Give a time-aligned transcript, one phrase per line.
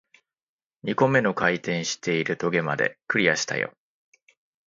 [0.81, 3.71] 二個目の回転している棘まで、クリアしたよ